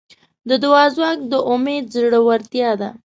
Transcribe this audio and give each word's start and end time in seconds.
د 0.49 0.51
دعا 0.63 0.83
ځواک 0.95 1.19
د 1.31 1.33
امید 1.51 1.85
زړورتیا 1.93 2.71
ده. 2.81 2.89